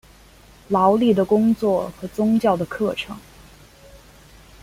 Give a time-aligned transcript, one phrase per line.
[0.69, 3.15] 劳力的工作和宗教的课程。